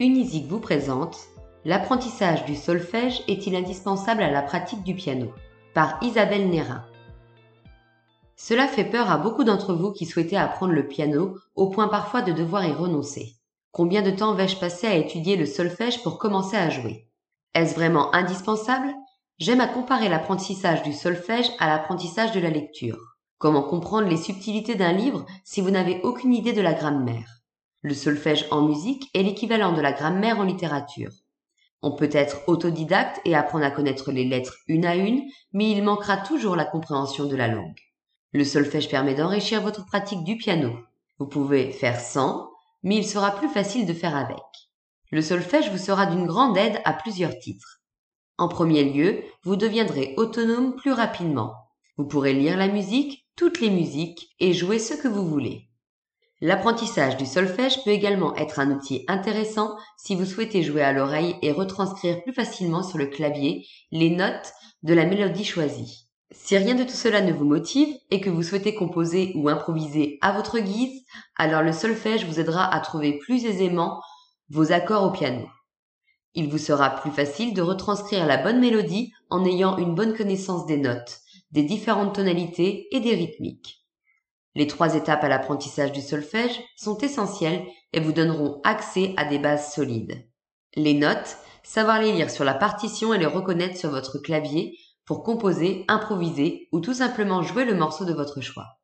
Unisic 0.00 0.48
vous 0.48 0.58
présente 0.58 1.16
L'apprentissage 1.64 2.44
du 2.46 2.56
solfège 2.56 3.22
est-il 3.28 3.54
indispensable 3.54 4.24
à 4.24 4.30
la 4.30 4.42
pratique 4.42 4.82
du 4.82 4.96
piano 4.96 5.32
par 5.72 5.98
Isabelle 6.02 6.50
Nérin. 6.50 6.84
Cela 8.34 8.66
fait 8.66 8.84
peur 8.84 9.08
à 9.08 9.18
beaucoup 9.18 9.44
d'entre 9.44 9.72
vous 9.72 9.92
qui 9.92 10.04
souhaitaient 10.04 10.36
apprendre 10.36 10.72
le 10.72 10.88
piano 10.88 11.36
au 11.54 11.68
point 11.68 11.86
parfois 11.86 12.22
de 12.22 12.32
devoir 12.32 12.64
y 12.66 12.72
renoncer. 12.72 13.36
Combien 13.70 14.02
de 14.02 14.10
temps 14.10 14.34
vais-je 14.34 14.56
passer 14.56 14.88
à 14.88 14.96
étudier 14.96 15.36
le 15.36 15.46
solfège 15.46 16.02
pour 16.02 16.18
commencer 16.18 16.56
à 16.56 16.70
jouer? 16.70 17.06
Est-ce 17.54 17.76
vraiment 17.76 18.12
indispensable? 18.16 18.92
J'aime 19.38 19.60
à 19.60 19.68
comparer 19.68 20.08
l'apprentissage 20.08 20.82
du 20.82 20.92
solfège 20.92 21.50
à 21.60 21.68
l'apprentissage 21.68 22.32
de 22.32 22.40
la 22.40 22.50
lecture. 22.50 22.98
Comment 23.38 23.62
comprendre 23.62 24.08
les 24.08 24.16
subtilités 24.16 24.74
d'un 24.74 24.92
livre 24.92 25.24
si 25.44 25.60
vous 25.60 25.70
n'avez 25.70 26.00
aucune 26.02 26.34
idée 26.34 26.52
de 26.52 26.62
la 26.62 26.72
grammaire? 26.72 27.43
Le 27.84 27.92
solfège 27.92 28.46
en 28.50 28.62
musique 28.62 29.10
est 29.12 29.22
l'équivalent 29.22 29.72
de 29.72 29.82
la 29.82 29.92
grammaire 29.92 30.40
en 30.40 30.44
littérature. 30.44 31.12
On 31.82 31.94
peut 31.94 32.08
être 32.10 32.40
autodidacte 32.46 33.20
et 33.26 33.34
apprendre 33.34 33.66
à 33.66 33.70
connaître 33.70 34.10
les 34.10 34.24
lettres 34.24 34.56
une 34.68 34.86
à 34.86 34.96
une, 34.96 35.22
mais 35.52 35.70
il 35.70 35.82
manquera 35.82 36.16
toujours 36.16 36.56
la 36.56 36.64
compréhension 36.64 37.26
de 37.26 37.36
la 37.36 37.46
langue. 37.46 37.78
Le 38.32 38.42
solfège 38.42 38.88
permet 38.88 39.14
d'enrichir 39.14 39.60
votre 39.60 39.84
pratique 39.84 40.24
du 40.24 40.38
piano. 40.38 40.72
Vous 41.18 41.26
pouvez 41.26 41.72
faire 41.72 42.00
sans, 42.00 42.48
mais 42.82 42.96
il 42.96 43.06
sera 43.06 43.32
plus 43.32 43.50
facile 43.50 43.84
de 43.84 43.92
faire 43.92 44.16
avec. 44.16 44.38
Le 45.10 45.20
solfège 45.20 45.70
vous 45.70 45.76
sera 45.76 46.06
d'une 46.06 46.26
grande 46.26 46.56
aide 46.56 46.80
à 46.86 46.94
plusieurs 46.94 47.38
titres. 47.38 47.82
En 48.38 48.48
premier 48.48 48.84
lieu, 48.84 49.22
vous 49.42 49.56
deviendrez 49.56 50.14
autonome 50.16 50.74
plus 50.74 50.92
rapidement. 50.92 51.52
Vous 51.98 52.06
pourrez 52.06 52.32
lire 52.32 52.56
la 52.56 52.68
musique, 52.68 53.26
toutes 53.36 53.60
les 53.60 53.70
musiques, 53.70 54.34
et 54.40 54.54
jouer 54.54 54.78
ce 54.78 54.94
que 54.94 55.06
vous 55.06 55.28
voulez. 55.28 55.68
L'apprentissage 56.46 57.16
du 57.16 57.24
solfège 57.24 57.82
peut 57.84 57.90
également 57.90 58.36
être 58.36 58.58
un 58.58 58.70
outil 58.70 59.06
intéressant 59.08 59.78
si 59.96 60.14
vous 60.14 60.26
souhaitez 60.26 60.62
jouer 60.62 60.82
à 60.82 60.92
l'oreille 60.92 61.36
et 61.40 61.52
retranscrire 61.52 62.22
plus 62.22 62.34
facilement 62.34 62.82
sur 62.82 62.98
le 62.98 63.06
clavier 63.06 63.66
les 63.90 64.10
notes 64.10 64.52
de 64.82 64.92
la 64.92 65.06
mélodie 65.06 65.46
choisie. 65.46 66.06
Si 66.32 66.54
rien 66.58 66.74
de 66.74 66.84
tout 66.84 66.90
cela 66.90 67.22
ne 67.22 67.32
vous 67.32 67.46
motive 67.46 67.96
et 68.10 68.20
que 68.20 68.28
vous 68.28 68.42
souhaitez 68.42 68.74
composer 68.74 69.32
ou 69.36 69.48
improviser 69.48 70.18
à 70.20 70.32
votre 70.32 70.58
guise, 70.58 71.00
alors 71.36 71.62
le 71.62 71.72
solfège 71.72 72.26
vous 72.26 72.38
aidera 72.38 72.70
à 72.74 72.80
trouver 72.80 73.18
plus 73.20 73.46
aisément 73.46 74.02
vos 74.50 74.70
accords 74.70 75.04
au 75.04 75.12
piano. 75.12 75.48
Il 76.34 76.50
vous 76.50 76.58
sera 76.58 76.90
plus 76.90 77.10
facile 77.10 77.54
de 77.54 77.62
retranscrire 77.62 78.26
la 78.26 78.36
bonne 78.36 78.60
mélodie 78.60 79.14
en 79.30 79.46
ayant 79.46 79.78
une 79.78 79.94
bonne 79.94 80.14
connaissance 80.14 80.66
des 80.66 80.76
notes, 80.76 81.20
des 81.52 81.62
différentes 81.62 82.16
tonalités 82.16 82.86
et 82.94 83.00
des 83.00 83.14
rythmiques. 83.14 83.83
Les 84.54 84.66
trois 84.66 84.94
étapes 84.94 85.24
à 85.24 85.28
l'apprentissage 85.28 85.92
du 85.92 86.00
solfège 86.00 86.60
sont 86.76 86.98
essentielles 86.98 87.64
et 87.92 88.00
vous 88.00 88.12
donneront 88.12 88.60
accès 88.64 89.14
à 89.16 89.24
des 89.24 89.38
bases 89.38 89.72
solides. 89.72 90.28
Les 90.76 90.94
notes, 90.94 91.36
savoir 91.62 92.00
les 92.00 92.12
lire 92.12 92.30
sur 92.30 92.44
la 92.44 92.54
partition 92.54 93.12
et 93.14 93.18
les 93.18 93.26
reconnaître 93.26 93.76
sur 93.76 93.90
votre 93.90 94.18
clavier 94.18 94.78
pour 95.04 95.22
composer, 95.22 95.84
improviser 95.88 96.68
ou 96.72 96.80
tout 96.80 96.94
simplement 96.94 97.42
jouer 97.42 97.64
le 97.64 97.74
morceau 97.74 98.04
de 98.04 98.14
votre 98.14 98.40
choix. 98.40 98.78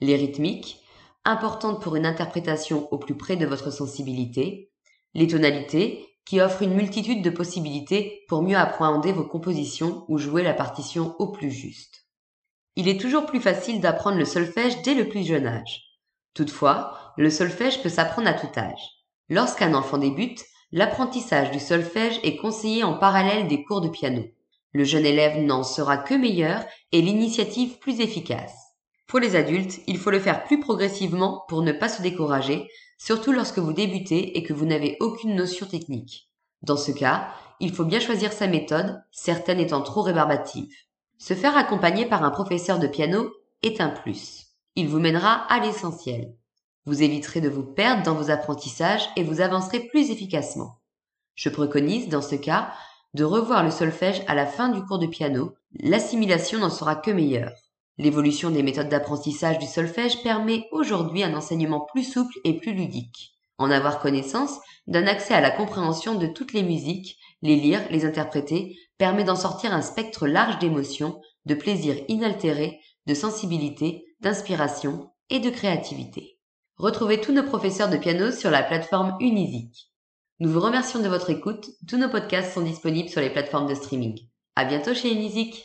Les 0.00 0.16
rythmiques, 0.16 0.80
importantes 1.24 1.82
pour 1.82 1.96
une 1.96 2.06
interprétation 2.06 2.88
au 2.92 2.98
plus 2.98 3.16
près 3.16 3.36
de 3.36 3.46
votre 3.46 3.70
sensibilité. 3.70 4.70
Les 5.14 5.26
tonalités, 5.26 6.06
qui 6.26 6.40
offrent 6.40 6.62
une 6.62 6.74
multitude 6.74 7.22
de 7.22 7.30
possibilités 7.30 8.24
pour 8.28 8.42
mieux 8.42 8.56
appréhender 8.56 9.12
vos 9.12 9.24
compositions 9.24 10.04
ou 10.08 10.18
jouer 10.18 10.42
la 10.42 10.54
partition 10.54 11.14
au 11.18 11.28
plus 11.28 11.52
juste. 11.52 12.05
Il 12.76 12.88
est 12.88 13.00
toujours 13.00 13.24
plus 13.24 13.40
facile 13.40 13.80
d'apprendre 13.80 14.18
le 14.18 14.24
solfège 14.24 14.82
dès 14.82 14.94
le 14.94 15.08
plus 15.08 15.26
jeune 15.26 15.46
âge. 15.46 15.82
Toutefois, 16.34 17.12
le 17.16 17.30
solfège 17.30 17.82
peut 17.82 17.88
s'apprendre 17.88 18.28
à 18.28 18.34
tout 18.34 18.58
âge. 18.58 18.82
Lorsqu'un 19.30 19.72
enfant 19.72 19.96
débute, 19.96 20.44
l'apprentissage 20.72 21.50
du 21.50 21.58
solfège 21.58 22.20
est 22.22 22.36
conseillé 22.36 22.84
en 22.84 22.98
parallèle 22.98 23.48
des 23.48 23.64
cours 23.64 23.80
de 23.80 23.88
piano. 23.88 24.22
Le 24.72 24.84
jeune 24.84 25.06
élève 25.06 25.42
n'en 25.42 25.62
sera 25.62 25.96
que 25.96 26.12
meilleur 26.12 26.64
et 26.92 27.00
l'initiative 27.00 27.78
plus 27.78 28.00
efficace. 28.00 28.54
Pour 29.06 29.20
les 29.20 29.36
adultes, 29.36 29.80
il 29.86 29.96
faut 29.96 30.10
le 30.10 30.20
faire 30.20 30.44
plus 30.44 30.60
progressivement 30.60 31.44
pour 31.48 31.62
ne 31.62 31.72
pas 31.72 31.88
se 31.88 32.02
décourager, 32.02 32.68
surtout 32.98 33.32
lorsque 33.32 33.58
vous 33.58 33.72
débutez 33.72 34.36
et 34.36 34.42
que 34.42 34.52
vous 34.52 34.66
n'avez 34.66 34.98
aucune 35.00 35.34
notion 35.34 35.64
technique. 35.64 36.28
Dans 36.60 36.76
ce 36.76 36.90
cas, 36.90 37.28
il 37.58 37.72
faut 37.72 37.84
bien 37.86 38.00
choisir 38.00 38.32
sa 38.32 38.48
méthode, 38.48 39.02
certaines 39.12 39.60
étant 39.60 39.80
trop 39.80 40.02
rébarbatives. 40.02 40.74
Se 41.18 41.34
faire 41.34 41.56
accompagner 41.56 42.06
par 42.06 42.24
un 42.24 42.30
professeur 42.30 42.78
de 42.78 42.86
piano 42.86 43.32
est 43.62 43.80
un 43.80 43.88
plus. 43.88 44.48
Il 44.74 44.88
vous 44.88 44.98
mènera 44.98 45.46
à 45.50 45.60
l'essentiel. 45.60 46.34
Vous 46.84 47.02
éviterez 47.02 47.40
de 47.40 47.48
vous 47.48 47.64
perdre 47.64 48.02
dans 48.02 48.14
vos 48.14 48.30
apprentissages 48.30 49.08
et 49.16 49.24
vous 49.24 49.40
avancerez 49.40 49.80
plus 49.80 50.10
efficacement. 50.10 50.78
Je 51.34 51.48
préconise, 51.48 52.08
dans 52.08 52.22
ce 52.22 52.36
cas, 52.36 52.72
de 53.14 53.24
revoir 53.24 53.64
le 53.64 53.70
solfège 53.70 54.22
à 54.26 54.34
la 54.34 54.46
fin 54.46 54.68
du 54.68 54.84
cours 54.84 54.98
de 54.98 55.06
piano. 55.06 55.54
L'assimilation 55.80 56.58
n'en 56.58 56.70
sera 56.70 56.96
que 56.96 57.10
meilleure. 57.10 57.52
L'évolution 57.98 58.50
des 58.50 58.62
méthodes 58.62 58.90
d'apprentissage 58.90 59.58
du 59.58 59.66
solfège 59.66 60.22
permet 60.22 60.68
aujourd'hui 60.70 61.22
un 61.22 61.34
enseignement 61.34 61.80
plus 61.80 62.04
souple 62.04 62.38
et 62.44 62.58
plus 62.58 62.74
ludique. 62.74 63.35
En 63.58 63.70
avoir 63.70 64.00
connaissance 64.00 64.58
donne 64.86 65.08
accès 65.08 65.34
à 65.34 65.40
la 65.40 65.50
compréhension 65.50 66.14
de 66.14 66.26
toutes 66.26 66.52
les 66.52 66.62
musiques, 66.62 67.18
les 67.42 67.56
lire, 67.56 67.80
les 67.90 68.04
interpréter, 68.04 68.76
permet 68.98 69.24
d'en 69.24 69.36
sortir 69.36 69.72
un 69.72 69.82
spectre 69.82 70.26
large 70.26 70.58
d'émotions, 70.58 71.20
de 71.44 71.54
plaisir 71.54 71.96
inaltéré, 72.08 72.80
de 73.06 73.14
sensibilité, 73.14 74.04
d'inspiration 74.20 75.10
et 75.30 75.40
de 75.40 75.50
créativité. 75.50 76.38
Retrouvez 76.76 77.20
tous 77.20 77.32
nos 77.32 77.42
professeurs 77.42 77.88
de 77.88 77.96
piano 77.96 78.30
sur 78.30 78.50
la 78.50 78.62
plateforme 78.62 79.16
Unisic. 79.20 79.90
Nous 80.40 80.50
vous 80.50 80.60
remercions 80.60 81.00
de 81.00 81.08
votre 81.08 81.30
écoute. 81.30 81.70
Tous 81.88 81.96
nos 81.96 82.10
podcasts 82.10 82.52
sont 82.52 82.60
disponibles 82.60 83.08
sur 83.08 83.22
les 83.22 83.30
plateformes 83.30 83.68
de 83.68 83.74
streaming. 83.74 84.18
À 84.54 84.66
bientôt 84.66 84.92
chez 84.92 85.10
Unisic. 85.10 85.64